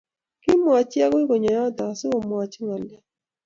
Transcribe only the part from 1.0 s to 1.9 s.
agui konyo nyoto